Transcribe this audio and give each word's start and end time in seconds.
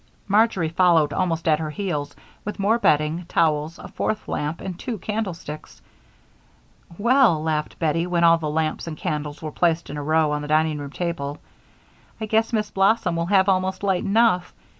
Marjory 0.27 0.69
followed 0.69 1.13
almost 1.13 1.47
at 1.47 1.59
her 1.59 1.69
heels 1.69 2.15
with 2.43 2.57
more 2.57 2.79
bedding, 2.79 3.23
towels, 3.27 3.77
a 3.77 3.87
fourth 3.87 4.27
lamp, 4.27 4.59
and 4.59 4.79
two 4.79 4.97
candlesticks. 4.97 5.79
"Well," 6.97 7.43
laughed 7.43 7.77
Bettie, 7.77 8.07
when 8.07 8.23
all 8.23 8.39
the 8.39 8.49
lamps 8.49 8.87
and 8.87 8.97
candles 8.97 9.43
were 9.43 9.51
placed 9.51 9.91
in 9.91 9.97
a 9.97 10.03
row 10.03 10.31
on 10.31 10.41
the 10.41 10.47
dining 10.47 10.79
room 10.79 10.89
table, 10.89 11.37
"I 12.19 12.25
guess 12.25 12.51
Miss 12.51 12.71
Blossom 12.71 13.15
will 13.15 13.27
have 13.27 13.47
almost 13.47 13.83
light 13.83 14.03
enough. 14.03 14.55